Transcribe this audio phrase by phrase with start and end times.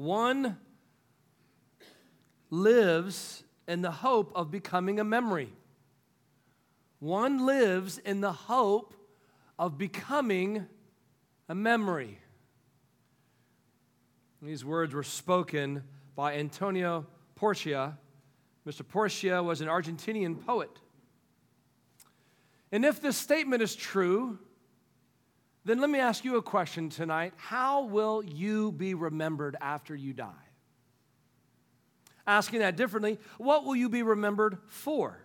[0.00, 0.56] One
[2.48, 5.52] lives in the hope of becoming a memory.
[7.00, 8.94] One lives in the hope
[9.58, 10.64] of becoming
[11.50, 12.18] a memory.
[14.40, 15.82] These words were spoken
[16.16, 17.06] by Antonio
[17.38, 17.98] Porchia.
[18.66, 18.82] Mr.
[18.82, 20.80] Porchia was an Argentinian poet.
[22.72, 24.38] And if this statement is true,
[25.64, 27.34] then let me ask you a question tonight.
[27.36, 30.32] How will you be remembered after you die?
[32.26, 35.18] Asking that differently, what will you be remembered for?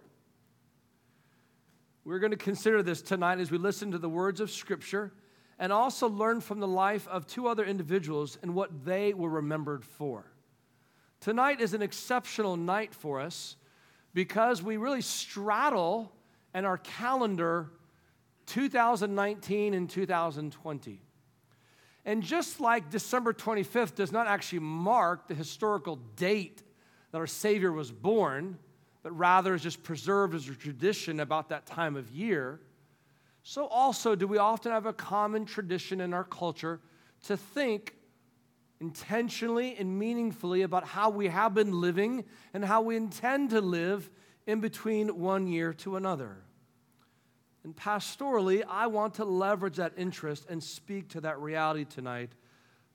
[2.03, 5.13] We're going to consider this tonight as we listen to the words of Scripture
[5.57, 9.85] and also learn from the life of two other individuals and what they were remembered
[9.85, 10.31] for.
[11.21, 13.55] Tonight is an exceptional night for us
[14.13, 16.11] because we really straddle
[16.53, 17.71] and our calendar
[18.45, 21.01] 2019 and 2020.
[22.05, 26.61] And just like December 25th does not actually mark the historical date
[27.11, 28.59] that our Savior was born,
[29.01, 32.59] but rather is just preserved as a tradition about that time of year,
[33.47, 36.81] so also do we often have a common tradition in our culture
[37.25, 37.93] to think
[38.81, 44.09] intentionally and meaningfully about how we have been living and how we intend to live
[44.47, 46.44] in between one year to another.
[47.65, 52.29] And pastorally, I want to leverage that interest and speak to that reality tonight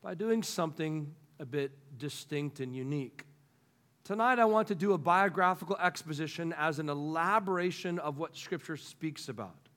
[0.00, 3.24] by doing something a bit distinct and unique.
[4.04, 9.28] Tonight, I want to do a biographical exposition as an elaboration of what Scripture speaks
[9.28, 9.68] about.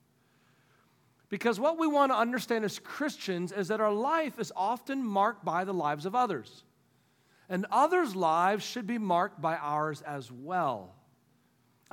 [1.27, 5.43] Because what we want to understand as Christians is that our life is often marked
[5.43, 6.65] by the lives of others.
[7.49, 10.93] And others' lives should be marked by ours as well.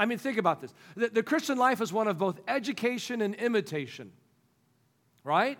[0.01, 0.73] I mean, think about this.
[0.97, 4.13] The, the Christian life is one of both education and imitation,
[5.25, 5.59] right?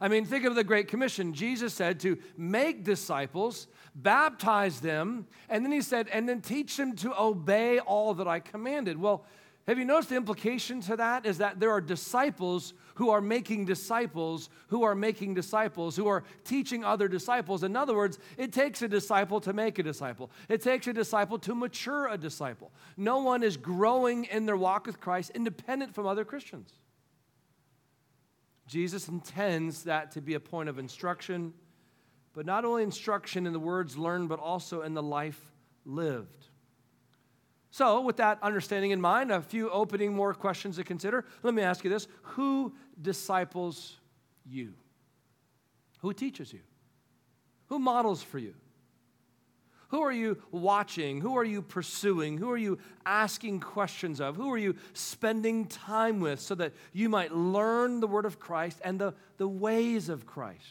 [0.00, 1.34] I mean, think of the Great Commission.
[1.34, 6.94] Jesus said to make disciples, baptize them, and then he said, and then teach them
[6.98, 8.96] to obey all that I commanded.
[8.96, 9.24] Well,
[9.66, 13.64] have you noticed the implication to that is that there are disciples who are making
[13.64, 17.64] disciples, who are making disciples, who are teaching other disciples.
[17.64, 21.38] In other words, it takes a disciple to make a disciple, it takes a disciple
[21.38, 22.70] to mature a disciple.
[22.98, 26.74] No one is growing in their walk with Christ independent from other Christians.
[28.66, 31.54] Jesus intends that to be a point of instruction,
[32.34, 35.40] but not only instruction in the words learned, but also in the life
[35.86, 36.49] lived.
[37.72, 41.24] So, with that understanding in mind, a few opening more questions to consider.
[41.42, 43.96] Let me ask you this Who disciples
[44.44, 44.74] you?
[46.00, 46.60] Who teaches you?
[47.66, 48.54] Who models for you?
[49.88, 51.20] Who are you watching?
[51.20, 52.38] Who are you pursuing?
[52.38, 54.36] Who are you asking questions of?
[54.36, 58.80] Who are you spending time with so that you might learn the word of Christ
[58.84, 60.64] and the, the ways of Christ?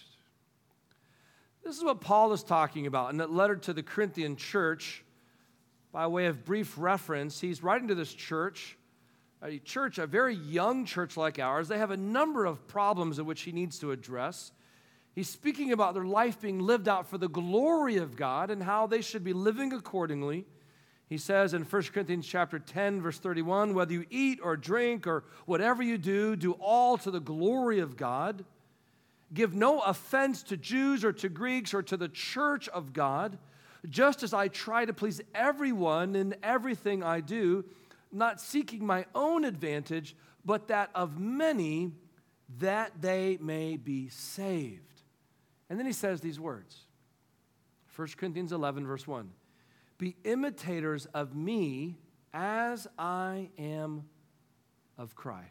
[1.65, 5.03] This is what Paul is talking about in that letter to the Corinthian church
[5.91, 8.77] by way of brief reference, he's writing to this church,
[9.41, 11.67] a church, a very young church like ours.
[11.67, 14.51] They have a number of problems in which he needs to address.
[15.15, 18.85] He's speaking about their life being lived out for the glory of God and how
[18.85, 20.45] they should be living accordingly.
[21.07, 25.23] He says in 1 Corinthians chapter 10 verse 31, whether you eat or drink or
[25.47, 28.45] whatever you do, do all to the glory of God.
[29.33, 33.39] Give no offense to Jews or to Greeks or to the church of God
[33.87, 37.65] just as I try to please everyone in everything I do,
[38.11, 41.91] not seeking my own advantage, but that of many,
[42.57, 45.01] that they may be saved.
[45.69, 46.85] And then he says these words
[47.95, 49.29] 1 Corinthians 11, verse 1
[49.97, 51.97] Be imitators of me
[52.33, 54.05] as I am
[54.97, 55.47] of Christ.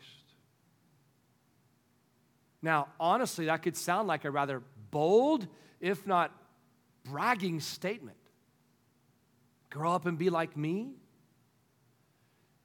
[2.60, 5.46] Now, honestly, that could sound like a rather bold,
[5.80, 6.32] if not
[7.10, 8.16] bragging statement.
[9.70, 10.92] Grow up and be like me?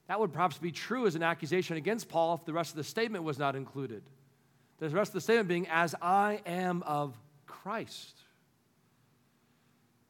[0.08, 2.84] That would perhaps be true as an accusation against Paul if the rest of the
[2.84, 4.02] statement was not included.
[4.78, 8.14] The rest of the statement being, as I am of Christ.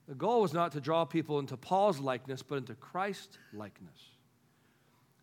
[0.09, 4.11] The goal was not to draw people into Paul's likeness, but into Christ's likeness.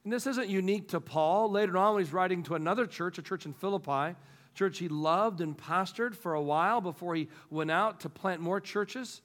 [0.04, 1.52] And this isn't unique to Paul.
[1.52, 4.16] Later on, when he's writing to another church, a church in Philippi,
[4.53, 8.59] church he loved and pastored for a while before he went out to plant more
[8.59, 9.21] churches,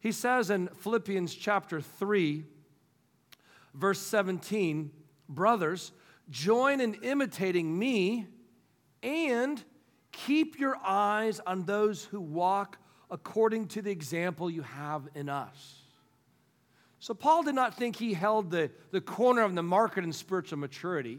[0.00, 2.44] he says in Philippians chapter 3,
[3.74, 4.90] verse 17,
[5.28, 5.92] Brothers,
[6.30, 8.26] join in imitating me
[9.02, 9.62] and
[10.12, 12.78] keep your eyes on those who walk
[13.10, 15.80] according to the example you have in us.
[16.98, 20.58] So, Paul did not think he held the, the corner of the market in spiritual
[20.58, 21.18] maturity.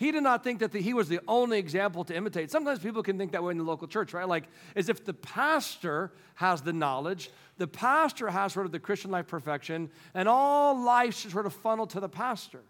[0.00, 2.50] He did not think that the, he was the only example to imitate.
[2.50, 4.26] Sometimes people can think that way in the local church, right?
[4.26, 4.44] Like,
[4.74, 9.28] as if the pastor has the knowledge, the pastor has sort of the Christian life
[9.28, 12.62] perfection, and all life should sort of funnel to the pastor.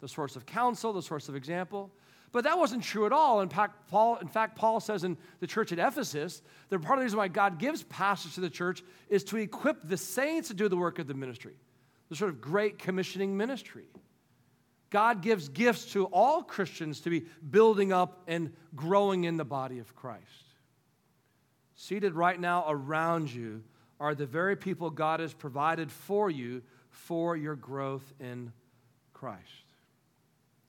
[0.00, 1.92] The source of counsel, the source of example.
[2.32, 3.42] But that wasn't true at all.
[3.42, 6.40] In fact, Paul, in fact, Paul says in the church at Ephesus
[6.70, 9.86] that part of the reason why God gives pastors to the church is to equip
[9.86, 11.52] the saints to do the work of the ministry,
[12.08, 13.84] the sort of great commissioning ministry.
[14.90, 19.78] God gives gifts to all Christians to be building up and growing in the body
[19.78, 20.22] of Christ.
[21.74, 23.62] Seated right now around you
[23.98, 28.52] are the very people God has provided for you for your growth in
[29.12, 29.42] Christ.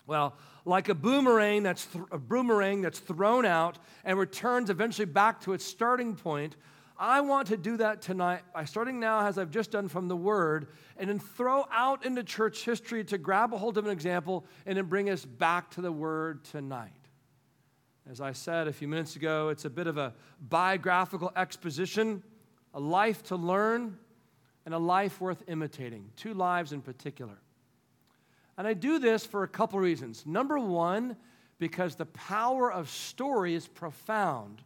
[0.07, 0.35] Well,
[0.65, 5.53] like a boomerang that's th- a boomerang that's thrown out and returns eventually back to
[5.53, 6.55] its starting point,
[6.97, 10.15] I want to do that tonight by starting now, as I've just done from the
[10.15, 14.45] Word, and then throw out into church history to grab a hold of an example
[14.65, 16.91] and then bring us back to the Word tonight.
[18.09, 22.23] As I said a few minutes ago, it's a bit of a biographical exposition,
[22.73, 23.97] a life to learn,
[24.65, 26.11] and a life worth imitating.
[26.15, 27.37] Two lives in particular.
[28.57, 30.25] And I do this for a couple reasons.
[30.25, 31.17] Number one,
[31.59, 34.61] because the power of story is profound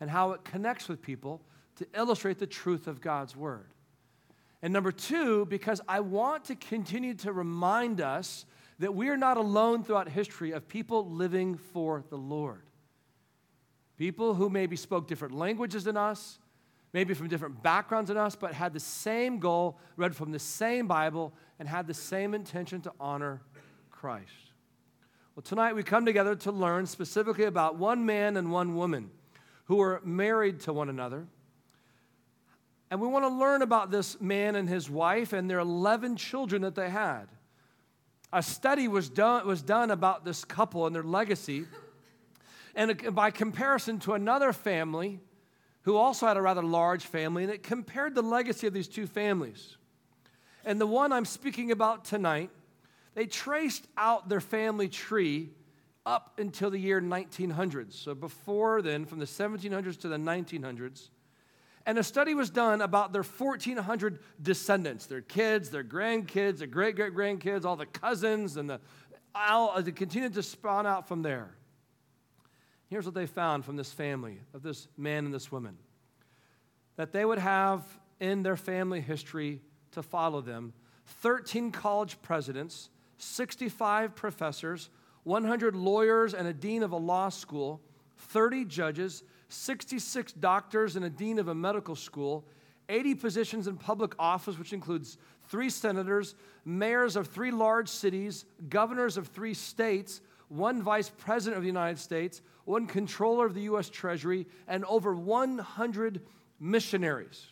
[0.00, 1.42] and how it connects with people
[1.78, 3.70] to illustrate the truth of God's word.
[4.62, 8.44] And number two, because I want to continue to remind us
[8.80, 12.62] that we are not alone throughout history of people living for the Lord.
[13.96, 16.38] People who maybe spoke different languages than us,
[16.92, 20.86] maybe from different backgrounds than us, but had the same goal, read from the same
[20.86, 23.42] Bible, and had the same intention to honor
[23.90, 24.52] Christ.
[25.34, 29.10] Well, tonight we come together to learn specifically about one man and one woman
[29.66, 31.28] who were married to one another
[32.90, 36.62] and we want to learn about this man and his wife and their 11 children
[36.62, 37.26] that they had.
[38.32, 41.66] A study was done, was done about this couple and their legacy.
[42.74, 45.20] And by comparison to another family
[45.82, 49.06] who also had a rather large family, and it compared the legacy of these two
[49.06, 49.76] families.
[50.64, 52.50] And the one I'm speaking about tonight,
[53.14, 55.50] they traced out their family tree
[56.04, 57.92] up until the year 1900s.
[57.94, 61.08] So before then, from the 1700s to the 1900s,
[61.88, 66.96] and a study was done about their 1,400 descendants, their kids, their grandkids, their great
[66.96, 68.78] great grandkids, all the cousins, and the
[69.34, 71.48] all, uh, they continued to spawn out from there.
[72.88, 75.78] Here's what they found from this family of this man and this woman
[76.96, 77.82] that they would have
[78.20, 79.62] in their family history
[79.92, 80.74] to follow them
[81.06, 84.90] 13 college presidents, 65 professors,
[85.24, 87.80] 100 lawyers, and a dean of a law school,
[88.18, 92.46] 30 judges, 66 doctors and a dean of a medical school,
[92.88, 95.18] 80 positions in public office, which includes
[95.48, 96.34] three senators,
[96.64, 101.98] mayors of three large cities, governors of three states, one vice president of the United
[101.98, 103.88] States, one controller of the U.S.
[103.88, 106.20] Treasury, and over 100
[106.60, 107.46] missionaries.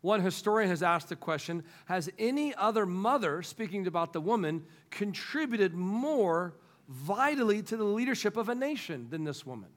[0.00, 5.74] One historian has asked the question Has any other mother, speaking about the woman, contributed
[5.74, 6.54] more
[6.88, 9.68] vitally to the leadership of a nation than this woman?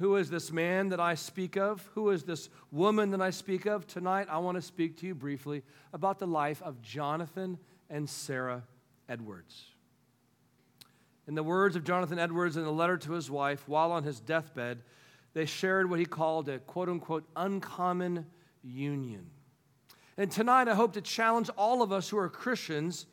[0.00, 1.86] Who is this man that I speak of?
[1.92, 3.86] Who is this woman that I speak of?
[3.86, 5.62] Tonight, I want to speak to you briefly
[5.92, 7.58] about the life of Jonathan
[7.90, 8.62] and Sarah
[9.10, 9.62] Edwards.
[11.28, 14.20] In the words of Jonathan Edwards in a letter to his wife while on his
[14.20, 14.78] deathbed,
[15.34, 18.24] they shared what he called a quote unquote uncommon
[18.62, 19.26] union.
[20.16, 23.04] And tonight, I hope to challenge all of us who are Christians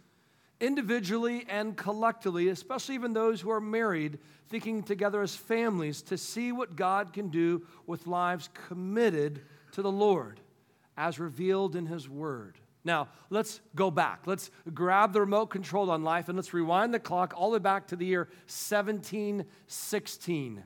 [0.59, 6.51] individually and collectively, especially even those who are married, thinking together as families to see
[6.51, 10.39] what God can do with lives committed to the Lord
[10.97, 12.57] as revealed in His Word.
[12.83, 14.21] Now, let's go back.
[14.25, 17.63] Let's grab the remote control on life and let's rewind the clock all the way
[17.63, 20.63] back to the year 1716.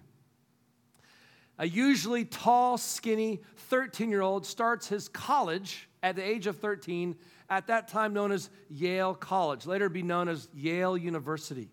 [1.57, 7.15] A usually tall, skinny 13 year old starts his college at the age of 13
[7.51, 11.69] at that time known as Yale College, later be known as Yale University.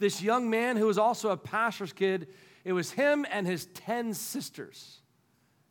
[0.00, 2.26] This young man who was also a pastor's kid,
[2.64, 4.98] it was him and his 10 sisters.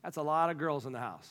[0.02, 1.30] That's a lot of girls in the house.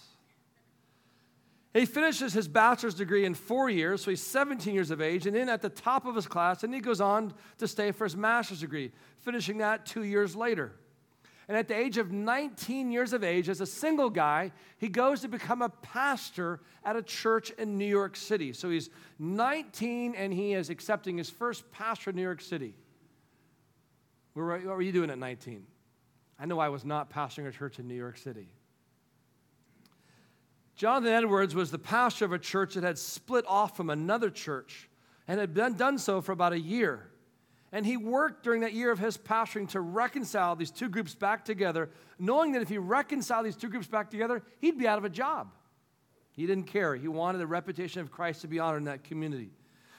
[1.72, 5.34] He finishes his bachelor's degree in four years, so he's 17 years of age, and
[5.34, 8.14] then at the top of his class, and he goes on to stay for his
[8.14, 10.72] master's degree, finishing that two years later.
[11.46, 15.20] And at the age of 19 years of age, as a single guy, he goes
[15.20, 18.52] to become a pastor at a church in New York City.
[18.52, 22.74] So he's 19 and he is accepting his first pastor in New York City.
[24.32, 25.64] What were you doing at 19?
[26.38, 28.48] I know I was not pastoring a church in New York City.
[30.76, 34.88] Jonathan Edwards was the pastor of a church that had split off from another church
[35.28, 37.06] and had done so for about a year.
[37.74, 41.44] And he worked during that year of his pastoring to reconcile these two groups back
[41.44, 41.90] together,
[42.20, 45.08] knowing that if he reconciled these two groups back together, he'd be out of a
[45.10, 45.50] job.
[46.30, 46.94] He didn't care.
[46.94, 49.50] He wanted the reputation of Christ to be honored in that community.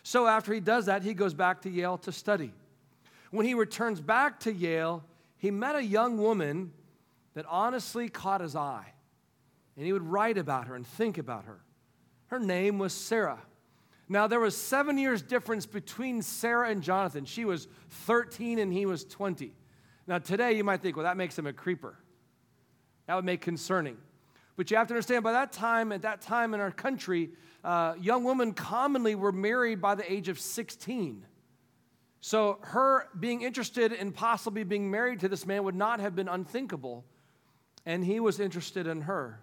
[0.04, 2.54] So after he does that, he goes back to Yale to study.
[3.32, 5.04] When he returns back to Yale,
[5.36, 6.72] he met a young woman
[7.34, 8.94] that honestly caught his eye.
[9.76, 11.60] And he would write about her and think about her.
[12.28, 13.42] Her name was Sarah.
[14.08, 17.26] Now, there was seven years difference between Sarah and Jonathan.
[17.26, 19.54] She was 13 and he was 20.
[20.08, 21.98] Now, today you might think, well, that makes him a creeper.
[23.08, 23.98] That would make concerning.
[24.56, 27.32] But you have to understand, by that time, at that time in our country,
[27.64, 31.26] uh, young women commonly were married by the age of 16.
[32.22, 36.28] So her being interested in possibly being married to this man would not have been
[36.28, 37.06] unthinkable.
[37.86, 39.42] And he was interested in her.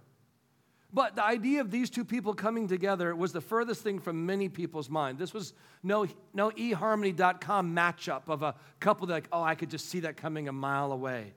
[0.95, 4.49] But the idea of these two people coming together was the furthest thing from many
[4.49, 5.19] people's mind.
[5.19, 9.89] This was no, no eharmony.com matchup of a couple that, like, oh, I could just
[9.89, 11.33] see that coming a mile away.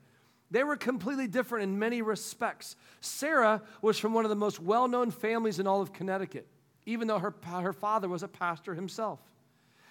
[0.51, 2.75] They were completely different in many respects.
[2.99, 6.47] Sarah was from one of the most well known families in all of Connecticut,
[6.85, 9.19] even though her, her father was a pastor himself.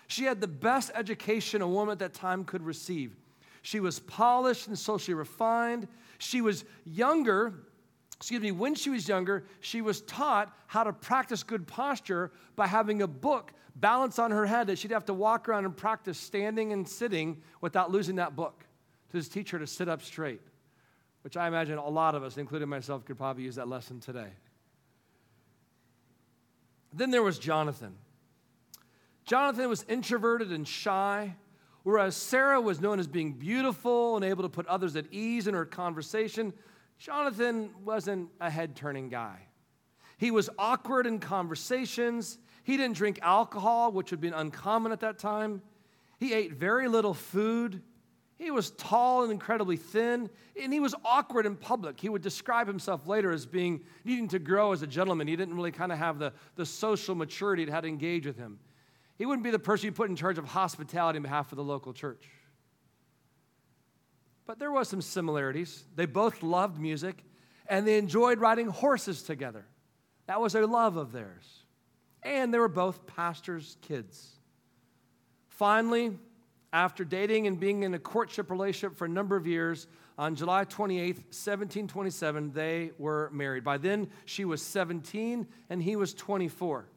[0.06, 3.16] She had the best education a woman at that time could receive.
[3.62, 5.88] She was polished and socially refined.
[6.18, 7.54] She was younger
[8.24, 12.66] excuse me, when she was younger, she was taught how to practice good posture by
[12.66, 16.16] having a book balanced on her head that she'd have to walk around and practice
[16.16, 18.64] standing and sitting without losing that book
[19.10, 20.40] to just teach her to sit up straight,
[21.20, 24.30] which I imagine a lot of us, including myself, could probably use that lesson today.
[26.94, 27.94] Then there was Jonathan.
[29.26, 31.34] Jonathan was introverted and shy,
[31.82, 35.52] whereas Sarah was known as being beautiful and able to put others at ease in
[35.52, 36.54] her conversation.
[36.98, 39.38] Jonathan wasn't a head turning guy.
[40.16, 42.38] He was awkward in conversations.
[42.62, 45.60] He didn't drink alcohol, which would be uncommon at that time.
[46.18, 47.82] He ate very little food.
[48.36, 50.28] He was tall and incredibly thin,
[50.60, 52.00] and he was awkward in public.
[52.00, 55.28] He would describe himself later as being needing to grow as a gentleman.
[55.28, 58.36] He didn't really kind of have the, the social maturity to how to engage with
[58.36, 58.58] him.
[59.16, 61.64] He wouldn't be the person you put in charge of hospitality on behalf of the
[61.64, 62.24] local church.
[64.46, 65.84] But there was some similarities.
[65.94, 67.24] They both loved music
[67.66, 69.66] and they enjoyed riding horses together.
[70.26, 71.64] That was a love of theirs.
[72.22, 74.36] And they were both pastors' kids.
[75.48, 76.18] Finally,
[76.72, 79.86] after dating and being in a courtship relationship for a number of years,
[80.16, 83.64] on July 28th, 1727, they were married.
[83.64, 86.88] By then, she was 17 and he was 24.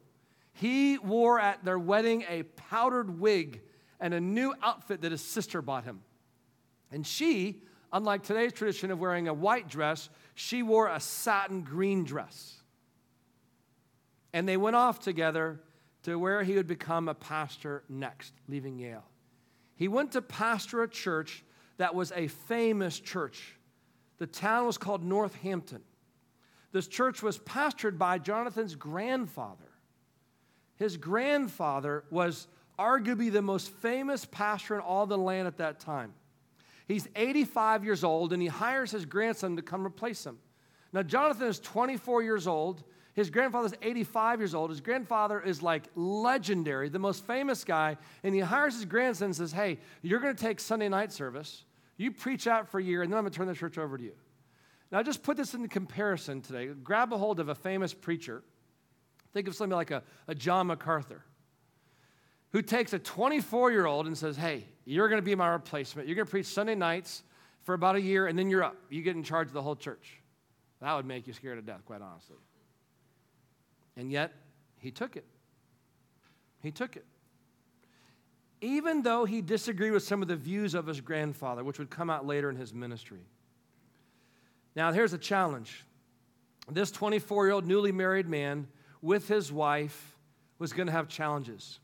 [0.52, 3.62] He wore at their wedding a powdered wig
[4.00, 6.00] and a new outfit that his sister bought him.
[6.90, 12.04] And she, unlike today's tradition of wearing a white dress, she wore a satin green
[12.04, 12.54] dress.
[14.32, 15.60] And they went off together
[16.04, 19.04] to where he would become a pastor next, leaving Yale.
[19.74, 21.44] He went to pastor a church
[21.76, 23.56] that was a famous church.
[24.18, 25.82] The town was called Northampton.
[26.72, 29.70] This church was pastored by Jonathan's grandfather.
[30.76, 32.46] His grandfather was
[32.78, 36.12] arguably the most famous pastor in all the land at that time.
[36.88, 40.38] He's 85 years old and he hires his grandson to come replace him.
[40.92, 42.82] Now, Jonathan is 24 years old.
[43.12, 44.70] His grandfather's 85 years old.
[44.70, 47.98] His grandfather is like legendary, the most famous guy.
[48.22, 51.64] And he hires his grandson and says, Hey, you're going to take Sunday night service.
[51.98, 53.98] You preach out for a year, and then I'm going to turn the church over
[53.98, 54.14] to you.
[54.92, 56.68] Now, just put this in comparison today.
[56.68, 58.42] Grab a hold of a famous preacher.
[59.34, 61.24] Think of somebody like a, a John MacArthur
[62.52, 66.08] who takes a 24 year old and says, Hey, you're going to be my replacement.
[66.08, 67.22] You're going to preach Sunday nights
[67.62, 68.76] for about a year, and then you're up.
[68.88, 70.20] You get in charge of the whole church.
[70.80, 72.36] That would make you scared to death, quite honestly.
[73.96, 74.32] And yet,
[74.78, 75.26] he took it.
[76.62, 77.04] He took it.
[78.60, 82.10] Even though he disagreed with some of the views of his grandfather, which would come
[82.10, 83.20] out later in his ministry.
[84.74, 85.84] Now, here's a challenge.
[86.70, 88.68] This 24 year old newly married man
[89.02, 90.16] with his wife
[90.58, 91.80] was going to have challenges.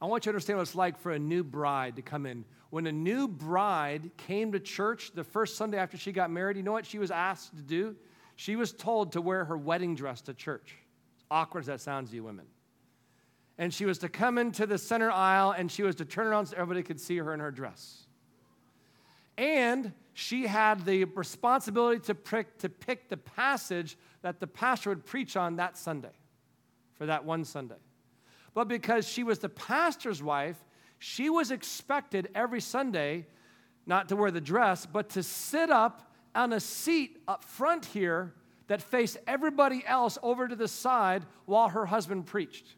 [0.00, 2.44] I want you to understand what it's like for a new bride to come in.
[2.70, 6.62] When a new bride came to church the first Sunday after she got married, you
[6.62, 7.96] know what she was asked to do?
[8.36, 10.74] She was told to wear her wedding dress to church.
[11.18, 12.46] As awkward as that sounds to you women.
[13.58, 16.46] And she was to come into the center aisle and she was to turn around
[16.46, 18.06] so everybody could see her in her dress.
[19.36, 25.04] And she had the responsibility to pick, to pick the passage that the pastor would
[25.04, 26.12] preach on that Sunday,
[26.94, 27.76] for that one Sunday
[28.54, 30.56] but because she was the pastor's wife,
[30.98, 33.26] she was expected every Sunday
[33.86, 38.34] not to wear the dress, but to sit up on a seat up front here
[38.68, 42.76] that faced everybody else over to the side while her husband preached.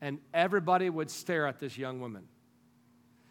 [0.00, 2.28] and everybody would stare at this young woman.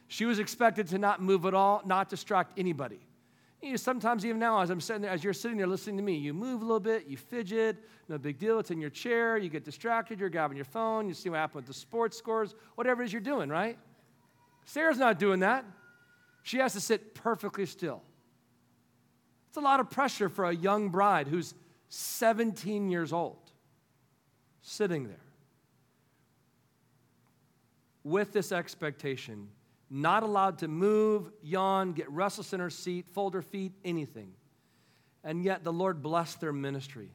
[0.08, 3.00] She was expected to not move at all, not distract anybody.
[3.66, 6.04] You know, sometimes even now, as I'm sitting there, as you're sitting there listening to
[6.04, 8.60] me, you move a little bit, you fidget, no big deal.
[8.60, 11.66] It's in your chair, you get distracted, you're grabbing your phone, you see what happened
[11.66, 13.80] with the sports scores, whatever it is you're doing, right?
[14.66, 15.66] Sarah's not doing that.
[16.44, 18.04] She has to sit perfectly still.
[19.48, 21.56] It's a lot of pressure for a young bride who's
[21.90, 23.52] 17 years old,
[24.62, 25.26] sitting there
[28.04, 29.48] with this expectation
[29.90, 34.32] not allowed to move, yawn, get restless in her seat, fold her feet, anything.
[35.24, 37.12] And yet the Lord blessed their ministry.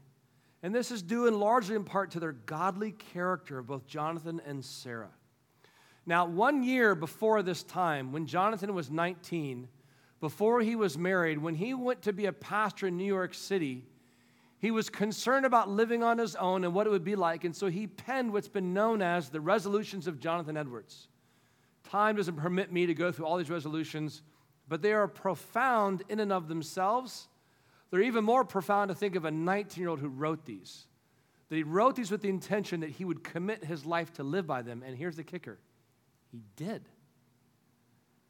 [0.62, 4.40] And this is due in largely in part to their godly character of both Jonathan
[4.44, 5.10] and Sarah.
[6.06, 9.68] Now, one year before this time, when Jonathan was 19,
[10.20, 13.84] before he was married, when he went to be a pastor in New York City,
[14.58, 17.44] he was concerned about living on his own and what it would be like.
[17.44, 21.08] And so he penned what's been known as the Resolutions of Jonathan Edwards.
[21.84, 24.22] Time doesn't permit me to go through all these resolutions,
[24.68, 27.28] but they are profound in and of themselves.
[27.90, 30.86] They're even more profound to think of a 19 year old who wrote these.
[31.48, 34.46] That he wrote these with the intention that he would commit his life to live
[34.46, 34.84] by them.
[34.86, 35.58] And here's the kicker
[36.30, 36.82] he did.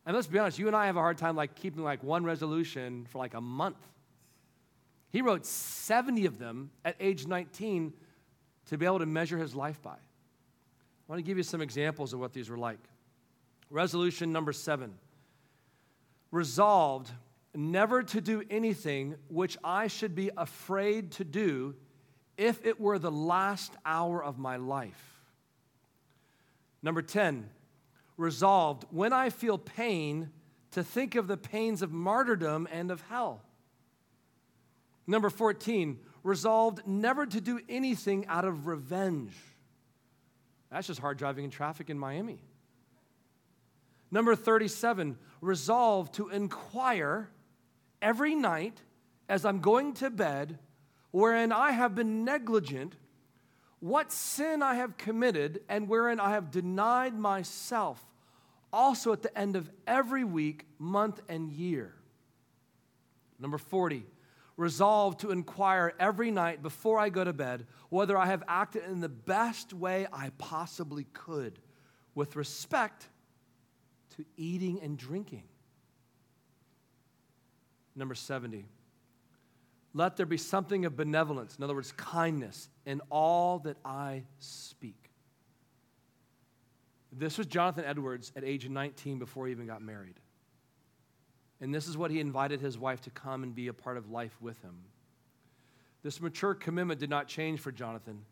[0.06, 2.24] And let's be honest, you and I have a hard time like keeping like one
[2.24, 3.76] resolution for like a month.
[5.10, 7.92] He wrote 70 of them at age 19
[8.66, 9.90] to be able to measure his life by.
[9.90, 9.96] I
[11.08, 12.78] want to give you some examples of what these were like.
[13.70, 14.94] Resolution number seven
[16.30, 17.10] resolved
[17.54, 21.74] never to do anything which I should be afraid to do
[22.36, 25.20] if it were the last hour of my life.
[26.82, 27.48] Number 10,
[28.16, 30.30] resolved when I feel pain
[30.70, 33.42] to think of the pains of martyrdom and of hell.
[35.06, 39.34] Number 14, resolved never to do anything out of revenge.
[40.70, 42.40] That's just hard driving in traffic in Miami.
[44.10, 47.30] Number 37, resolve to inquire
[48.02, 48.82] every night
[49.28, 50.58] as I'm going to bed,
[51.12, 52.96] wherein I have been negligent,
[53.78, 58.04] what sin I have committed, and wherein I have denied myself,
[58.72, 61.94] also at the end of every week, month, and year.
[63.38, 64.04] Number 40,
[64.56, 69.00] resolve to inquire every night before I go to bed whether I have acted in
[69.00, 71.58] the best way I possibly could
[72.14, 73.08] with respect
[74.20, 75.44] to eating and drinking.
[77.96, 78.66] Number 70.
[79.92, 85.10] Let there be something of benevolence, in other words, kindness, in all that I speak.
[87.12, 90.20] This was Jonathan Edwards at age 19 before he even got married.
[91.60, 94.10] And this is what he invited his wife to come and be a part of
[94.10, 94.76] life with him.
[96.02, 98.24] This mature commitment did not change for Jonathan.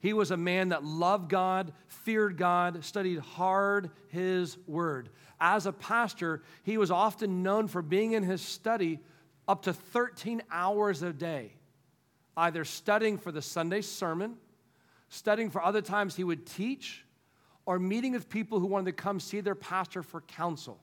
[0.00, 5.10] He was a man that loved God, feared God, studied hard his word.
[5.38, 9.00] As a pastor, he was often known for being in his study
[9.46, 11.52] up to 13 hours a day,
[12.36, 14.36] either studying for the Sunday sermon,
[15.10, 17.04] studying for other times he would teach,
[17.66, 20.82] or meeting with people who wanted to come see their pastor for counsel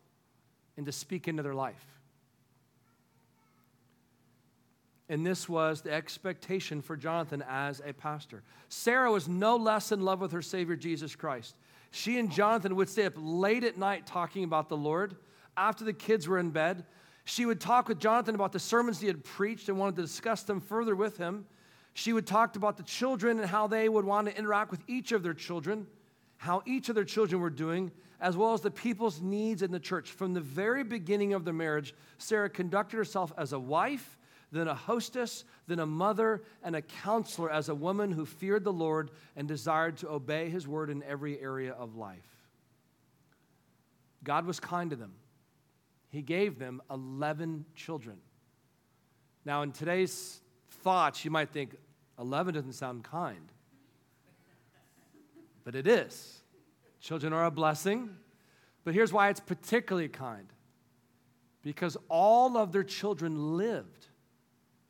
[0.77, 1.96] and to speak into their life.
[5.09, 8.43] And this was the expectation for Jonathan as a pastor.
[8.67, 11.55] Sarah was no less in love with her Savior Jesus Christ.
[11.91, 15.15] She and Jonathan would stay up late at night talking about the Lord
[15.55, 16.85] after the kids were in bed.
[17.23, 20.43] She would talk with Jonathan about the sermons he had preached and wanted to discuss
[20.43, 21.45] them further with him.
[21.93, 25.11] She would talk about the children and how they would want to interact with each
[25.13, 25.87] of their children,
[26.37, 29.79] how each of their children were doing, as well as the people's needs in the
[29.79, 30.11] church.
[30.11, 34.16] From the very beginning of their marriage, Sarah conducted herself as a wife
[34.57, 38.73] then a hostess, then a mother, and a counselor as a woman who feared the
[38.73, 42.27] Lord and desired to obey his word in every area of life.
[44.23, 45.13] God was kind to them.
[46.09, 48.17] He gave them 11 children.
[49.45, 50.41] Now, in today's
[50.83, 51.75] thoughts, you might think
[52.19, 53.51] 11 doesn't sound kind,
[55.63, 56.41] but it is.
[56.99, 58.09] Children are a blessing,
[58.83, 60.47] but here's why it's particularly kind
[61.67, 64.06] because all of their children lived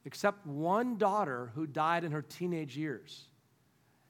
[0.07, 3.27] except one daughter who died in her teenage years.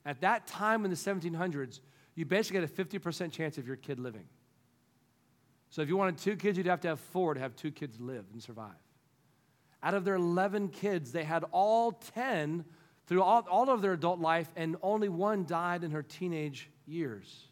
[0.05, 1.79] At that time in the 1700s,
[2.13, 4.25] you basically had a 50% chance of your kid living.
[5.71, 7.99] So if you wanted two kids, you'd have to have four to have two kids
[7.99, 8.75] live and survive.
[9.81, 12.63] Out of their 11 kids, they had all 10
[13.07, 17.47] through all, all of their adult life, and only one died in her teenage years.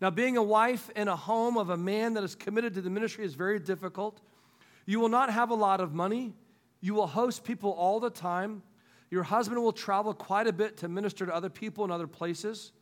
[0.00, 2.90] Now, being a wife in a home of a man that is committed to the
[2.90, 4.20] ministry is very difficult.
[4.86, 6.32] You will not have a lot of money.
[6.84, 8.62] You will host people all the time.
[9.08, 12.72] Your husband will travel quite a bit to minister to other people in other places.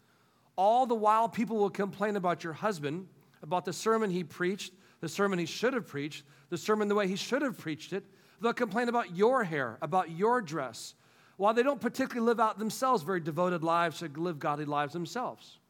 [0.56, 3.06] All the while, people will complain about your husband,
[3.44, 7.06] about the sermon he preached, the sermon he should have preached, the sermon the way
[7.06, 8.02] he should have preached it.
[8.40, 10.94] They'll complain about your hair, about your dress,
[11.36, 15.60] while they don't particularly live out themselves very devoted lives to live godly lives themselves.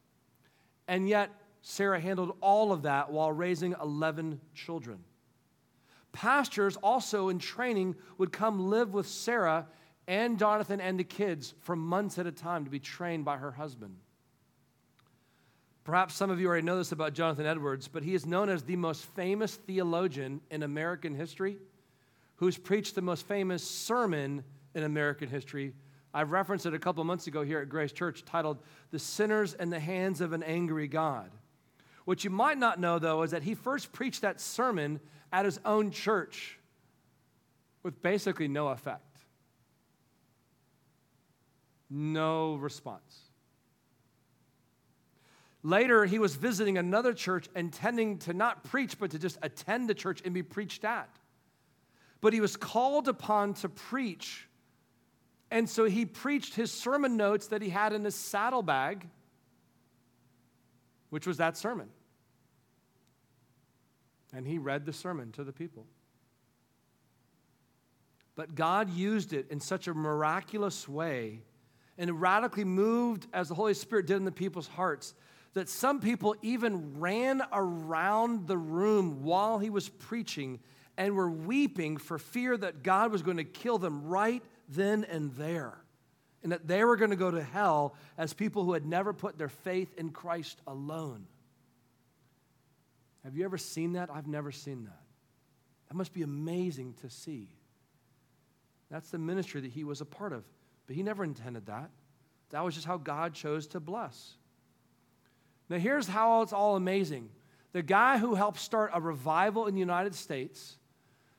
[0.87, 1.29] And yet,
[1.61, 5.03] Sarah handled all of that while raising 11 children.
[6.13, 9.67] Pastors also in training would come live with Sarah
[10.07, 13.51] and Jonathan and the kids for months at a time to be trained by her
[13.51, 13.97] husband.
[15.83, 18.63] Perhaps some of you already know this about Jonathan Edwards, but he is known as
[18.63, 21.57] the most famous theologian in American history
[22.35, 24.43] who's preached the most famous sermon
[24.75, 25.73] in American history.
[26.13, 28.59] I've referenced it a couple months ago here at Grace Church titled
[28.91, 31.31] The Sinners in the Hands of an Angry God.
[32.05, 34.99] What you might not know, though, is that he first preached that sermon
[35.33, 36.59] at his own church
[37.81, 39.17] with basically no effect,
[41.89, 43.19] no response.
[45.63, 49.93] Later, he was visiting another church, intending to not preach, but to just attend the
[49.93, 51.09] church and be preached at.
[52.21, 54.47] But he was called upon to preach.
[55.49, 59.07] And so he preached his sermon notes that he had in his saddlebag,
[61.09, 61.89] which was that sermon.
[64.33, 65.85] And he read the sermon to the people.
[68.35, 71.41] But God used it in such a miraculous way
[71.97, 75.13] and radically moved as the Holy Spirit did in the people's hearts
[75.53, 80.59] that some people even ran around the room while he was preaching
[80.97, 85.31] and were weeping for fear that God was going to kill them right then and
[85.35, 85.77] there,
[86.41, 89.37] and that they were going to go to hell as people who had never put
[89.37, 91.27] their faith in Christ alone.
[93.23, 94.09] Have you ever seen that?
[94.11, 95.01] I've never seen that.
[95.87, 97.49] That must be amazing to see.
[98.89, 100.43] That's the ministry that he was a part of.
[100.87, 101.89] But he never intended that.
[102.49, 104.35] That was just how God chose to bless.
[105.69, 107.29] Now, here's how it's all amazing
[107.71, 110.77] the guy who helped start a revival in the United States,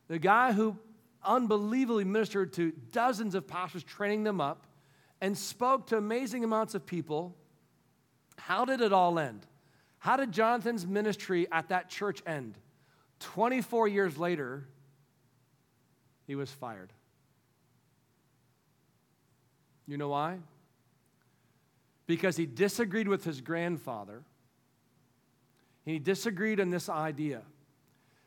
[0.08, 0.76] the guy who
[1.24, 4.66] unbelievably ministered to dozens of pastors, training them up,
[5.20, 7.36] and spoke to amazing amounts of people.
[8.36, 9.46] How did it all end?
[10.04, 12.54] How did Jonathan's ministry at that church end?
[13.20, 14.68] 24 years later,
[16.26, 16.92] he was fired.
[19.86, 20.38] You know why?
[22.06, 24.22] because he disagreed with his grandfather.
[25.84, 27.42] He disagreed on this idea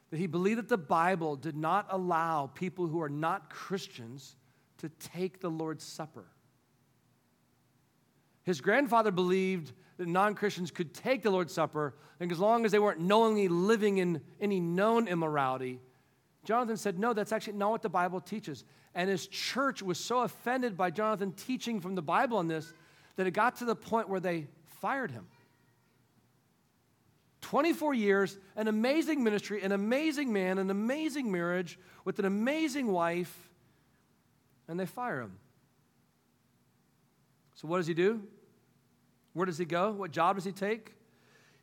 [0.09, 4.35] that he believed that the Bible did not allow people who are not Christians
[4.77, 6.25] to take the Lord's Supper.
[8.43, 12.71] His grandfather believed that non Christians could take the Lord's Supper, and as long as
[12.71, 15.79] they weren't knowingly living in any known immorality,
[16.43, 18.63] Jonathan said, No, that's actually not what the Bible teaches.
[18.95, 22.73] And his church was so offended by Jonathan teaching from the Bible on this
[23.15, 24.47] that it got to the point where they
[24.81, 25.27] fired him.
[27.41, 33.49] 24 years, an amazing ministry, an amazing man, an amazing marriage with an amazing wife,
[34.67, 35.37] and they fire him.
[37.55, 38.21] So, what does he do?
[39.37, 39.91] Where does he go?
[39.91, 40.95] What job does he take?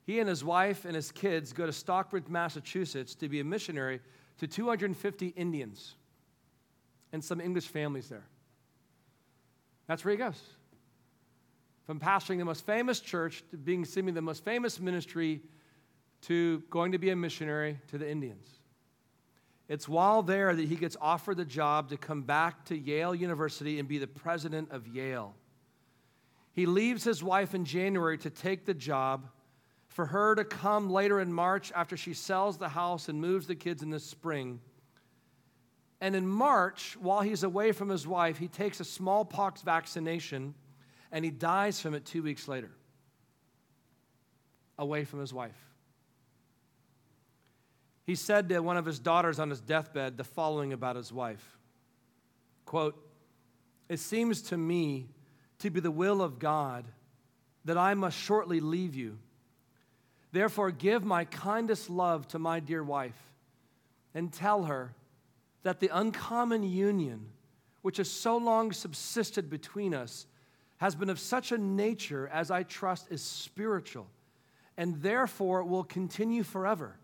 [0.04, 3.98] He and his wife and his kids go to Stockbridge, Massachusetts to be a missionary
[4.38, 5.96] to 250 Indians
[7.12, 8.26] and some English families there.
[9.88, 10.40] That's where he goes
[11.84, 15.40] from pastoring the most famous church to being seemingly the most famous ministry
[16.22, 18.46] to going to be a missionary to the Indians.
[19.68, 23.80] It's while there that he gets offered the job to come back to Yale University
[23.80, 25.34] and be the president of Yale.
[26.54, 29.28] He leaves his wife in January to take the job,
[29.88, 33.56] for her to come later in March after she sells the house and moves the
[33.56, 34.60] kids in the spring.
[36.00, 40.54] And in March, while he's away from his wife, he takes a smallpox vaccination
[41.10, 42.70] and he dies from it two weeks later,
[44.78, 45.58] away from his wife.
[48.04, 51.58] He said to one of his daughters on his deathbed the following about his wife
[52.64, 52.96] quote,
[53.88, 55.08] It seems to me
[55.60, 56.84] to be the will of God
[57.64, 59.18] that I must shortly leave you.
[60.32, 63.18] Therefore, give my kindest love to my dear wife
[64.14, 64.92] and tell her
[65.62, 67.26] that the uncommon union
[67.82, 70.26] which has so long subsisted between us
[70.78, 74.06] has been of such a nature as I trust is spiritual,
[74.76, 76.96] and therefore will continue forever.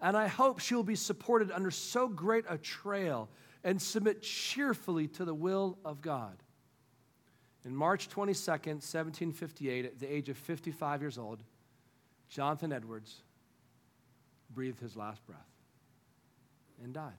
[0.00, 3.28] And I hope she will be supported under so great a trail
[3.62, 6.36] and submit cheerfully to the will of God.
[7.64, 11.42] In March 22nd, 1758, at the age of 55 years old,
[12.28, 13.22] Jonathan Edwards
[14.50, 15.38] breathed his last breath
[16.82, 17.12] and died.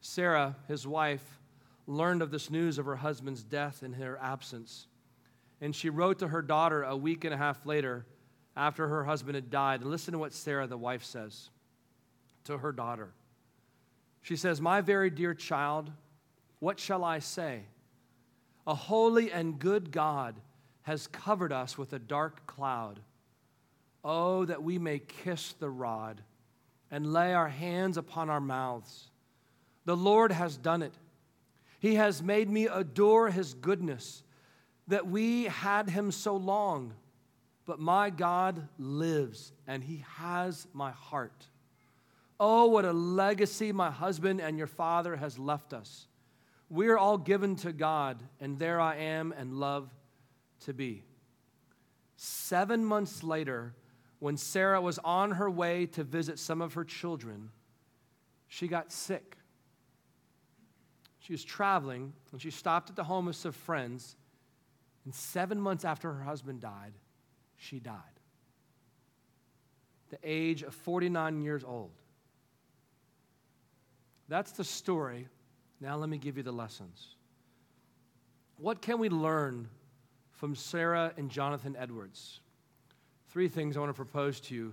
[0.00, 1.40] Sarah, his wife,
[1.86, 4.86] learned of this news of her husband's death in her absence.
[5.60, 8.06] And she wrote to her daughter a week and a half later
[8.56, 9.80] after her husband had died.
[9.80, 11.50] And listen to what Sarah, the wife, says
[12.44, 13.12] to her daughter.
[14.22, 15.90] She says, My very dear child,
[16.58, 17.62] what shall I say?
[18.66, 20.34] A holy and good God
[20.82, 23.00] has covered us with a dark cloud.
[24.04, 26.20] Oh, that we may kiss the rod
[26.90, 29.10] and lay our hands upon our mouths.
[29.84, 30.94] The Lord has done it.
[31.80, 34.22] He has made me adore his goodness,
[34.88, 36.94] that we had him so long.
[37.66, 41.46] But my God lives, and he has my heart.
[42.38, 46.06] Oh, what a legacy my husband and your father has left us.
[46.68, 49.94] We are all given to God, and there I am and love
[50.60, 51.04] to be.
[52.16, 53.74] Seven months later,
[54.18, 57.50] when Sarah was on her way to visit some of her children,
[58.48, 59.36] she got sick.
[61.20, 64.16] She was traveling and she stopped at the home of some friends.
[65.04, 66.94] And seven months after her husband died,
[67.56, 68.00] she died.
[70.10, 71.90] The age of 49 years old.
[74.28, 75.28] That's the story.
[75.80, 77.16] Now, let me give you the lessons.
[78.58, 79.68] What can we learn
[80.32, 82.40] from Sarah and Jonathan Edwards?
[83.28, 84.72] Three things I want to propose to you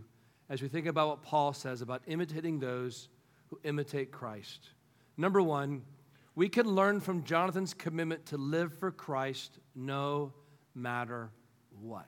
[0.49, 3.09] as we think about what Paul says about imitating those
[3.49, 4.69] who imitate Christ.
[5.17, 5.83] Number one,
[6.35, 10.33] we can learn from Jonathan's commitment to live for Christ no
[10.73, 11.29] matter
[11.81, 12.07] what.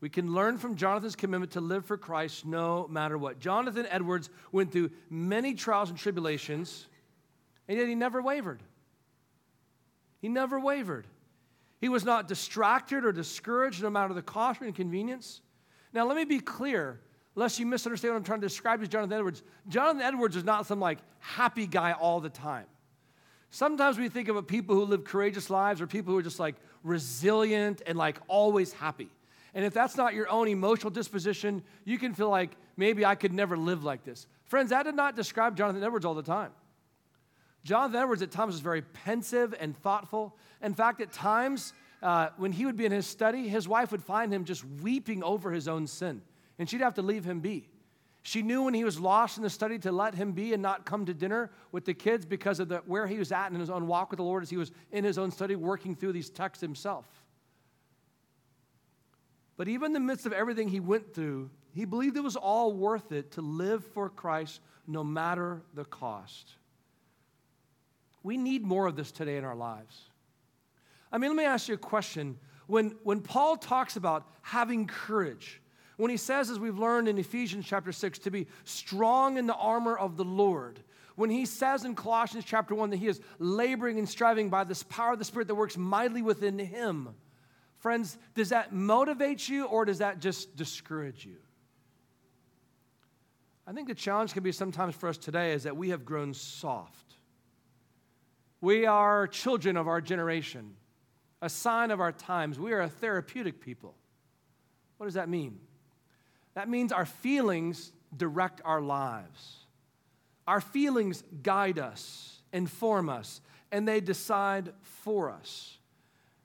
[0.00, 3.40] We can learn from Jonathan's commitment to live for Christ no matter what.
[3.40, 6.88] Jonathan Edwards went through many trials and tribulations,
[7.68, 8.62] and yet he never wavered.
[10.20, 11.06] He never wavered.
[11.80, 15.42] He was not distracted or discouraged no matter the cost or inconvenience.
[15.92, 17.00] Now, let me be clear,
[17.34, 19.42] lest you misunderstand what I'm trying to describe as Jonathan Edwards.
[19.68, 22.66] Jonathan Edwards is not some like happy guy all the time.
[23.50, 26.56] Sometimes we think of people who live courageous lives or people who are just like
[26.82, 29.10] resilient and like always happy.
[29.54, 33.32] And if that's not your own emotional disposition, you can feel like maybe I could
[33.32, 34.26] never live like this.
[34.46, 36.50] Friends, that did not describe Jonathan Edwards all the time.
[37.64, 40.36] Jonathan Edwards at times was very pensive and thoughtful.
[40.62, 41.72] In fact, at times,
[42.02, 45.24] uh, when he would be in his study, his wife would find him just weeping
[45.24, 46.20] over his own sin,
[46.58, 47.68] and she'd have to leave him be.
[48.22, 50.86] She knew when he was lost in the study to let him be and not
[50.86, 53.68] come to dinner with the kids because of the, where he was at in his
[53.68, 56.30] own walk with the Lord as he was in his own study working through these
[56.30, 57.06] texts himself.
[59.56, 62.72] But even in the midst of everything he went through, he believed it was all
[62.72, 66.54] worth it to live for Christ no matter the cost.
[68.24, 70.00] We need more of this today in our lives.
[71.12, 72.36] I mean, let me ask you a question.
[72.66, 75.62] When, when Paul talks about having courage,
[75.96, 79.54] when he says, as we've learned in Ephesians chapter 6, to be strong in the
[79.54, 80.80] armor of the Lord,
[81.14, 84.82] when he says in Colossians chapter 1 that he is laboring and striving by this
[84.82, 87.14] power of the Spirit that works mightily within him,
[87.84, 91.36] Friends, does that motivate you or does that just discourage you?
[93.66, 96.32] I think the challenge can be sometimes for us today is that we have grown
[96.32, 97.03] soft.
[98.64, 100.74] We are children of our generation,
[101.42, 102.58] a sign of our times.
[102.58, 103.94] We are a therapeutic people.
[104.96, 105.58] What does that mean?
[106.54, 109.66] That means our feelings direct our lives.
[110.46, 115.76] Our feelings guide us, inform us, and they decide for us.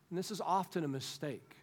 [0.09, 1.55] And this is often a mistake.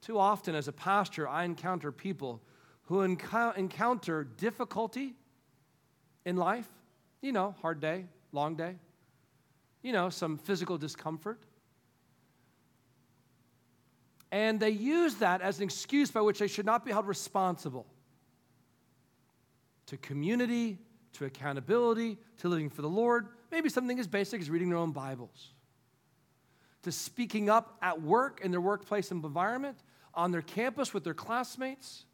[0.00, 2.42] Too often, as a pastor, I encounter people
[2.86, 5.14] who encounter difficulty
[6.24, 6.66] in life.
[7.20, 8.76] You know, hard day, long day.
[9.82, 11.40] You know, some physical discomfort.
[14.30, 17.86] And they use that as an excuse by which they should not be held responsible
[19.86, 20.78] to community,
[21.14, 23.28] to accountability, to living for the Lord.
[23.50, 25.52] Maybe something as basic as reading their own Bibles
[26.82, 29.78] to speaking up at work in their workplace environment,
[30.14, 32.04] on their campus with their classmates.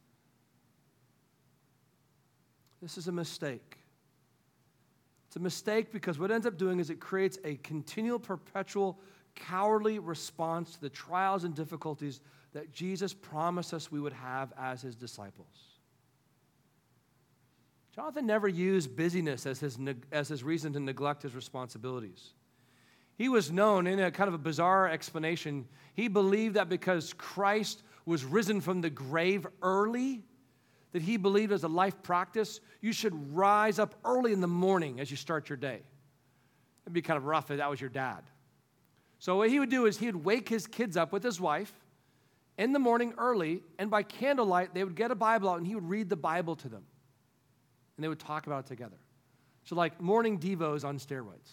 [2.81, 3.78] This is a mistake.
[5.38, 8.98] A mistake because what ends up doing is it creates a continual, perpetual,
[9.37, 12.20] cowardly response to the trials and difficulties
[12.55, 15.46] that Jesus promised us we would have as his disciples.
[17.94, 19.79] Jonathan never used busyness as his,
[20.11, 22.31] as his reason to neglect his responsibilities.
[23.16, 25.68] He was known in a kind of a bizarre explanation.
[25.94, 30.24] He believed that because Christ was risen from the grave early,
[30.92, 35.01] that he believed as a life practice, you should rise up early in the morning
[35.01, 35.81] as you start your day.
[36.85, 38.22] It'd be kind of rough if that was your dad.
[39.18, 41.72] So, what he would do is he would wake his kids up with his wife
[42.57, 45.74] in the morning early, and by candlelight, they would get a Bible out and he
[45.74, 46.85] would read the Bible to them.
[47.96, 48.96] And they would talk about it together.
[49.64, 51.51] So, like morning devos on steroids.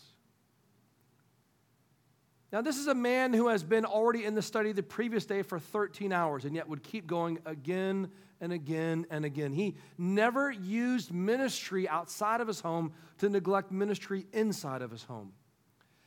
[2.51, 5.41] Now, this is a man who has been already in the study the previous day
[5.41, 8.09] for 13 hours and yet would keep going again
[8.45, 9.51] and again and again.
[9.51, 15.34] He never used ministry outside of his home to neglect ministry inside of his home.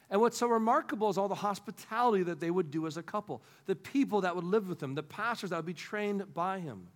[0.09, 3.42] And what's so remarkable is all the hospitality that they would do as a couple,
[3.66, 6.87] the people that would live with him, the pastors that would be trained by him.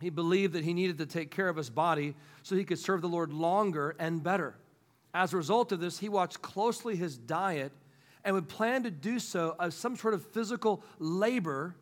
[0.00, 3.00] He believed that he needed to take care of his body so he could serve
[3.00, 4.54] the Lord longer and better.
[5.12, 7.72] As a result of this, he watched closely his diet
[8.24, 11.74] and would plan to do so as some sort of physical labor.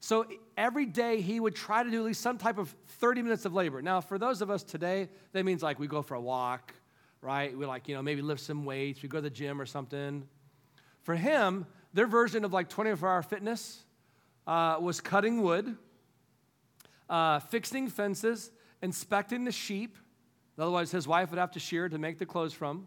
[0.00, 3.44] So every day he would try to do at least some type of 30 minutes
[3.44, 3.82] of labor.
[3.82, 6.74] Now, for those of us today, that means like we go for a walk,
[7.20, 7.56] right?
[7.56, 10.26] We like, you know, maybe lift some weights, we go to the gym or something.
[11.02, 13.82] For him, their version of like 24 hour fitness
[14.46, 15.76] uh, was cutting wood,
[17.10, 19.98] uh, fixing fences, inspecting the sheep.
[20.58, 22.86] Otherwise, his wife would have to shear to make the clothes from.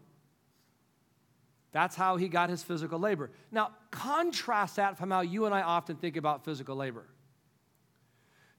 [1.74, 3.32] That's how he got his physical labor.
[3.50, 7.04] Now, contrast that from how you and I often think about physical labor.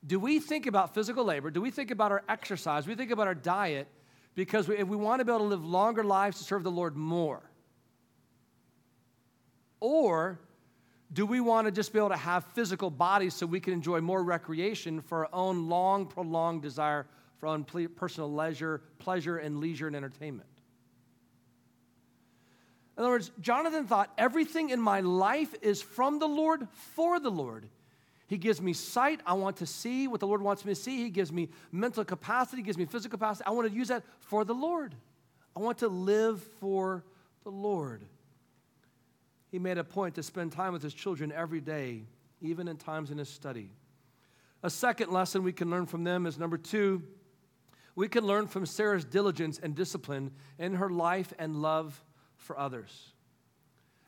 [0.05, 1.49] Do we think about physical labor?
[1.49, 2.85] Do we think about our exercise?
[2.85, 3.87] We think about our diet
[4.35, 6.97] because if we want to be able to live longer lives to serve the Lord
[6.97, 7.41] more?
[9.79, 10.37] Or
[11.13, 14.01] do we want to just be able to have physical bodies so we can enjoy
[14.01, 17.07] more recreation for our own long, prolonged desire
[17.39, 20.49] for our own personal leisure, pleasure, and leisure and entertainment?
[22.97, 27.31] In other words, Jonathan thought everything in my life is from the Lord for the
[27.31, 27.67] Lord.
[28.27, 29.19] He gives me sight.
[29.25, 31.03] I want to see what the Lord wants me to see.
[31.03, 33.45] He gives me mental capacity, He gives me physical capacity.
[33.45, 34.95] I want to use that for the Lord.
[35.55, 37.03] I want to live for
[37.43, 38.03] the Lord.
[39.51, 42.03] He made a point to spend time with his children every day,
[42.41, 43.71] even in times in his study.
[44.63, 47.03] A second lesson we can learn from them is number two,
[47.95, 52.03] we can learn from Sarah's diligence and discipline in her life and love
[52.45, 53.13] for others.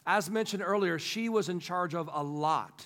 [0.06, 2.86] As mentioned earlier, she was in charge of a lot.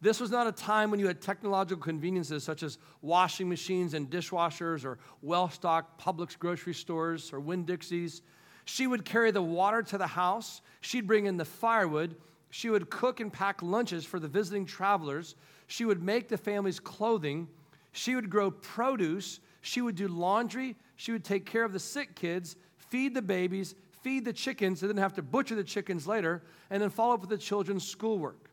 [0.00, 4.08] This was not a time when you had technological conveniences such as washing machines and
[4.08, 8.22] dishwashers or well stocked Publix grocery stores or Winn Dixies.
[8.64, 12.16] She would carry the water to the house, she'd bring in the firewood,
[12.50, 15.34] she would cook and pack lunches for the visiting travelers,
[15.66, 17.48] she would make the family's clothing,
[17.92, 22.14] she would grow produce, she would do laundry, she would take care of the sick
[22.14, 26.06] kids, feed the babies, feed the chickens, so they didn't have to butcher the chickens
[26.06, 28.50] later, and then follow up with the children's schoolwork.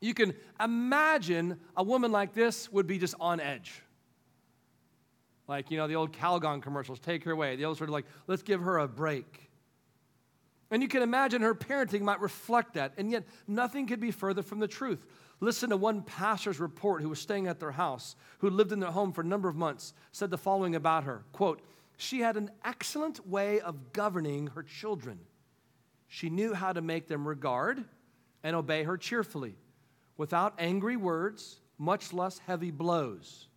[0.00, 3.82] You can imagine a woman like this would be just on edge.
[5.48, 7.56] Like, you know, the old Calgon commercials, take her away.
[7.56, 9.50] The old sort of like, let's give her a break.
[10.70, 14.42] And you can imagine her parenting might reflect that, and yet nothing could be further
[14.42, 15.06] from the truth.
[15.40, 18.90] Listen to one pastor's report who was staying at their house, who lived in their
[18.90, 21.62] home for a number of months, said the following about her quote,
[21.98, 25.18] She had an excellent way of governing her children.
[26.06, 27.84] She knew how to make them regard
[28.42, 29.56] and obey her cheerfully
[30.16, 33.48] without angry words, much less heavy blows.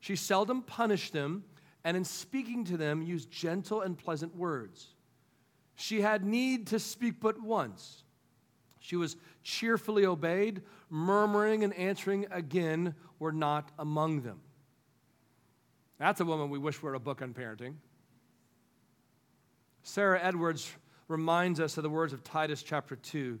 [0.00, 1.44] She seldom punished them,
[1.84, 4.94] and in speaking to them, used gentle and pleasant words.
[5.74, 8.04] She had need to speak but once.
[8.80, 14.40] She was cheerfully obeyed, murmuring and answering again were not among them.
[15.98, 17.74] That's a woman we wish were a book on parenting.
[19.82, 20.70] Sarah Edwards
[21.08, 23.38] reminds us of the words of Titus chapter 2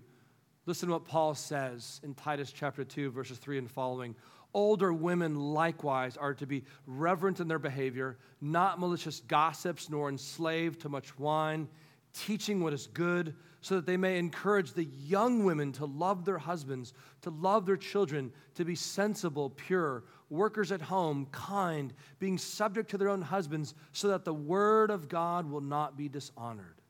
[0.66, 4.16] Listen to what Paul says in Titus chapter 2, verses 3 and following.
[4.52, 10.80] Older women likewise are to be reverent in their behavior, not malicious gossips, nor enslaved
[10.80, 11.68] to much wine,
[12.16, 16.38] teaching what is good, so that they may encourage the young women to love their
[16.38, 22.90] husbands, to love their children, to be sensible, pure, workers at home, kind, being subject
[22.90, 26.80] to their own husbands, so that the word of God will not be dishonored.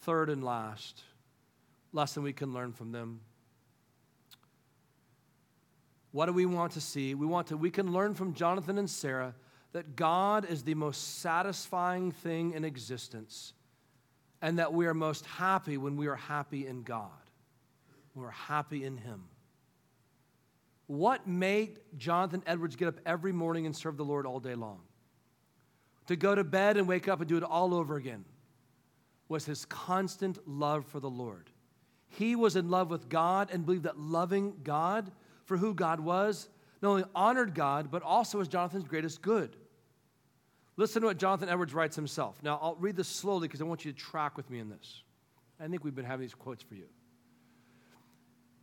[0.00, 1.02] Third and last,
[1.92, 3.20] lesson we can learn from them.
[6.12, 7.14] What do we want to see?
[7.14, 9.34] We want to we can learn from Jonathan and Sarah
[9.72, 13.54] that God is the most satisfying thing in existence
[14.42, 17.10] and that we are most happy when we are happy in God.
[18.12, 19.24] When we're happy in him.
[20.88, 24.80] What made Jonathan Edwards get up every morning and serve the Lord all day long?
[26.08, 28.24] To go to bed and wake up and do it all over again
[29.28, 31.48] was his constant love for the Lord.
[32.08, 35.10] He was in love with God and believed that loving God
[35.46, 36.48] for who God was
[36.82, 39.56] not only honored God, but also was Jonathan's greatest good.
[40.76, 42.42] Listen to what Jonathan Edwards writes himself.
[42.42, 45.02] Now, I'll read this slowly because I want you to track with me in this.
[45.60, 46.86] I think we've been having these quotes for you.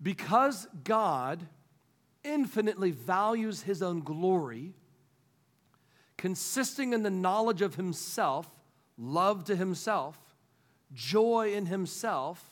[0.02, 1.46] Because God
[2.24, 4.74] infinitely values his own glory,
[6.18, 8.50] consisting in the knowledge of himself,
[8.98, 10.18] love to himself,
[10.94, 12.44] joy in himself,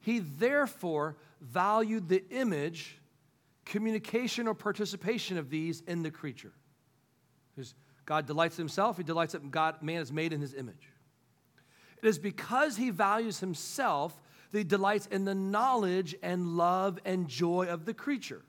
[0.00, 2.98] he therefore valued the image,
[3.64, 6.52] communication, or participation of these in the creature.
[8.06, 10.90] God delights in himself, he delights that God, man is made in his image.
[12.02, 14.20] It is because he values himself
[14.52, 18.42] that he delights in the knowledge and love and joy of the creature.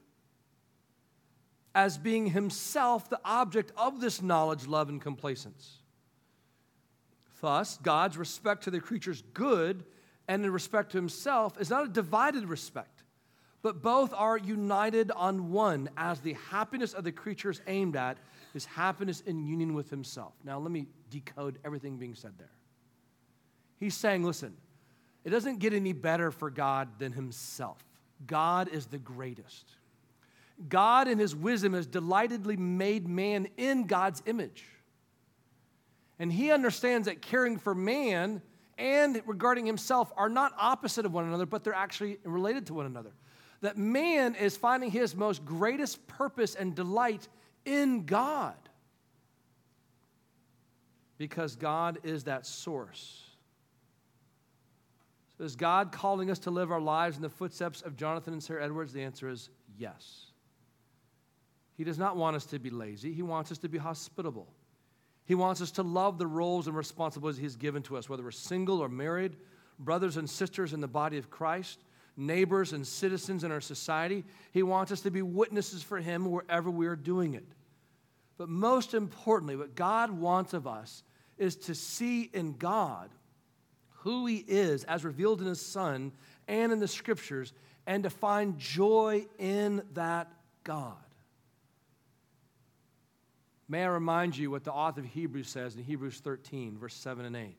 [1.73, 5.77] As being himself the object of this knowledge, love, and complacence.
[7.41, 9.83] Thus, God's respect to the creature's good
[10.27, 12.94] and in respect to himself is not a divided respect,
[13.65, 18.15] but both are united on one as the happiness of the creature is aimed at
[18.53, 20.33] is happiness in union with himself.
[20.43, 22.51] Now, let me decode everything being said there.
[23.79, 24.55] He's saying, listen,
[25.23, 27.83] it doesn't get any better for God than himself.
[28.27, 29.65] God is the greatest.
[30.69, 34.63] God, in his wisdom, has delightedly made man in God's image.
[36.19, 38.43] And he understands that caring for man
[38.77, 42.85] and regarding himself are not opposite of one another, but they're actually related to one
[42.85, 43.13] another.
[43.65, 47.27] That man is finding his most greatest purpose and delight
[47.65, 48.53] in God
[51.17, 53.23] because God is that source.
[55.39, 58.43] So is God calling us to live our lives in the footsteps of Jonathan and
[58.43, 58.93] Sarah Edwards?
[58.93, 59.49] The answer is
[59.79, 60.27] yes.
[61.75, 64.47] He does not want us to be lazy, He wants us to be hospitable.
[65.25, 68.29] He wants us to love the roles and responsibilities He's given to us, whether we're
[68.29, 69.35] single or married,
[69.79, 71.79] brothers and sisters in the body of Christ,
[72.17, 74.23] neighbors and citizens in our society.
[74.51, 77.45] He wants us to be witnesses for Him wherever we are doing it.
[78.37, 81.03] But most importantly, what God wants of us
[81.37, 83.09] is to see in God
[83.99, 86.11] who He is as revealed in His Son
[86.47, 87.53] and in the Scriptures,
[87.87, 90.31] and to find joy in that
[90.63, 90.95] God.
[93.67, 97.25] May I remind you what the author of Hebrews says in Hebrews 13, verse 7
[97.25, 97.55] and 8.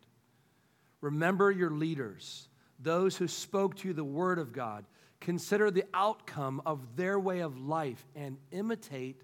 [1.00, 2.48] Remember your leaders,
[2.78, 4.84] those who spoke to you the word of God.
[5.20, 9.22] Consider the outcome of their way of life and imitate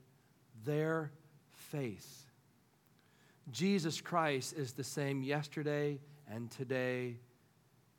[0.65, 1.13] their
[1.55, 2.27] faith.
[3.51, 5.99] Jesus Christ is the same yesterday
[6.31, 7.17] and today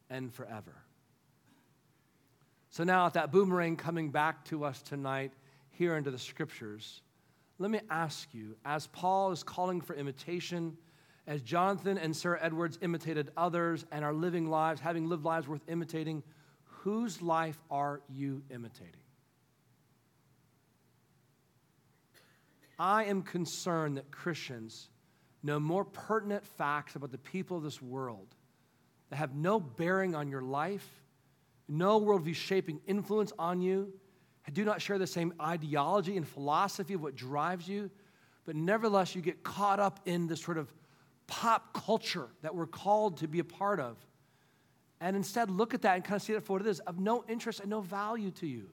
[0.09, 0.73] and forever.
[2.69, 5.31] So now, at that boomerang coming back to us tonight,
[5.69, 7.01] here into the scriptures,
[7.59, 10.75] let me ask you, as Paul is calling for imitation,
[11.27, 15.61] as Jonathan and Sarah Edwards imitated others and are living lives, having lived lives worth
[15.67, 16.23] imitating,
[16.63, 18.91] whose life are you imitating?
[22.77, 24.89] I am concerned that Christians
[25.43, 28.35] know more pertinent facts about the people of this world
[29.09, 30.87] that have no bearing on your life,
[31.67, 33.93] no worldview shaping influence on you,
[34.51, 37.89] do not share the same ideology and philosophy of what drives you,
[38.45, 40.73] but nevertheless, you get caught up in this sort of
[41.27, 43.97] pop culture that we're called to be a part of.
[44.99, 46.99] And instead, look at that and kind of see it for what it is of
[46.99, 48.69] no interest and no value to you.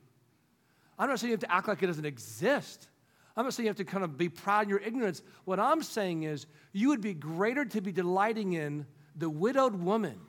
[0.99, 2.89] I'm not saying you have to act like it doesn't exist.
[3.37, 5.23] I'm not saying you have to kind of be proud in your ignorance.
[5.45, 8.87] What I'm saying is, you would be greater to be delighting in
[9.17, 10.21] the widowed woman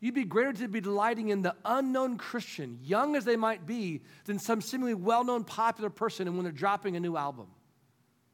[0.00, 4.02] You'd be greater to be delighting in the unknown Christian, young as they might be,
[4.24, 7.46] than some seemingly well known popular person and when they're dropping a new album.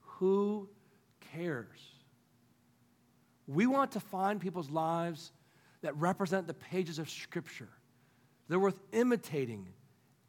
[0.00, 0.68] Who
[1.32, 1.78] cares?
[3.46, 5.32] We want to find people's lives
[5.82, 7.68] that represent the pages of Scripture.
[8.48, 9.68] They're worth imitating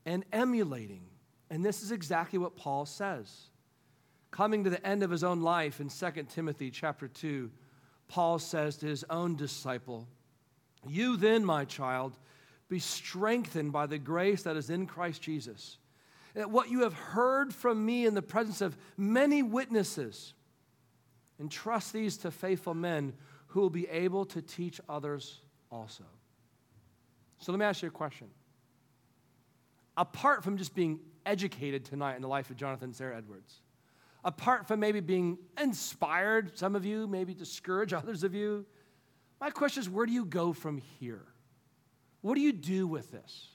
[0.06, 1.04] and emulating.
[1.50, 3.30] And this is exactly what Paul says.
[4.32, 7.52] Coming to the end of his own life in 2 Timothy chapter 2,
[8.08, 10.08] Paul says to his own disciple,
[10.88, 12.18] you then, my child,
[12.70, 15.78] be strengthened by the grace that is in Christ Jesus.
[16.34, 20.34] That what you have heard from me in the presence of many witnesses,
[21.40, 23.14] entrust these to faithful men
[23.48, 26.04] who will be able to teach others also.
[27.40, 28.28] So let me ask you a question.
[29.98, 33.62] Apart from just being educated tonight in the life of Jonathan and Sarah Edwards,
[34.24, 38.66] apart from maybe being inspired, some of you, maybe discourage others of you,
[39.40, 41.26] my question is where do you go from here?
[42.22, 43.50] What do you do with this?